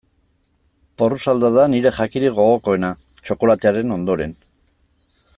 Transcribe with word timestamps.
Porrusalda 1.01 1.51
da 1.57 1.65
nire 1.73 1.91
jakirik 1.97 2.33
gogokoena, 2.39 2.91
txokolatearen 3.23 3.95
ondoren. 3.97 4.33